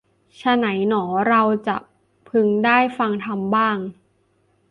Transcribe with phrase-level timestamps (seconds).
[0.35, 1.77] ไฉนหนอเราจะ
[2.29, 3.77] พึงได้ฟังธรรมบ้าง